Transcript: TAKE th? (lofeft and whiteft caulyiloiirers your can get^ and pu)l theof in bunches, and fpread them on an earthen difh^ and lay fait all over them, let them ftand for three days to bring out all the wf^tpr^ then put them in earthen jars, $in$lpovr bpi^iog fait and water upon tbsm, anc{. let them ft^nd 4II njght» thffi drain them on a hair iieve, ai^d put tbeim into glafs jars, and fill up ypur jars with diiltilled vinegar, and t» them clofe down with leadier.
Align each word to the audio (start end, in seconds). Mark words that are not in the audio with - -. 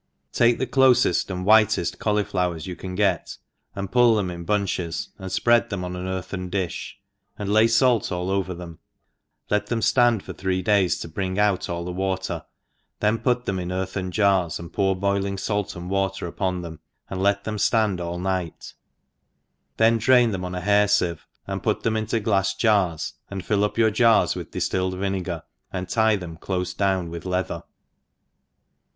TAKE 0.31 0.57
th? 0.57 0.71
(lofeft 0.71 1.29
and 1.29 1.45
whiteft 1.45 1.99
caulyiloiirers 1.99 2.65
your 2.65 2.75
can 2.75 2.97
get^ 2.97 3.37
and 3.75 3.91
pu)l 3.91 4.15
theof 4.15 4.31
in 4.33 4.45
bunches, 4.45 5.09
and 5.19 5.29
fpread 5.29 5.69
them 5.69 5.85
on 5.85 5.95
an 5.95 6.07
earthen 6.07 6.49
difh^ 6.49 6.93
and 7.37 7.53
lay 7.53 7.67
fait 7.67 8.11
all 8.11 8.31
over 8.31 8.55
them, 8.55 8.79
let 9.51 9.67
them 9.67 9.79
ftand 9.79 10.23
for 10.23 10.33
three 10.33 10.63
days 10.63 10.97
to 11.01 11.07
bring 11.07 11.37
out 11.37 11.69
all 11.69 11.85
the 11.85 11.93
wf^tpr^ 11.93 12.43
then 12.99 13.19
put 13.19 13.45
them 13.45 13.59
in 13.59 13.71
earthen 13.71 14.09
jars, 14.09 14.57
$in$lpovr 14.59 14.99
bpi^iog 14.99 15.39
fait 15.45 15.75
and 15.75 15.87
water 15.91 16.25
upon 16.25 16.63
tbsm, 16.63 16.79
anc{. 17.11 17.19
let 17.19 17.43
them 17.43 17.57
ft^nd 17.57 17.99
4II 17.99 18.19
njght» 18.21 18.73
thffi 19.77 19.99
drain 19.99 20.31
them 20.31 20.43
on 20.43 20.55
a 20.55 20.61
hair 20.61 20.87
iieve, 20.87 21.19
ai^d 21.47 21.61
put 21.61 21.83
tbeim 21.83 21.95
into 21.95 22.19
glafs 22.19 22.57
jars, 22.57 23.13
and 23.29 23.45
fill 23.45 23.63
up 23.63 23.75
ypur 23.75 23.93
jars 23.93 24.33
with 24.35 24.49
diiltilled 24.49 24.97
vinegar, 24.97 25.43
and 25.71 25.89
t» 25.89 26.15
them 26.15 26.37
clofe 26.39 26.75
down 26.75 27.11
with 27.11 27.23
leadier. 27.23 27.61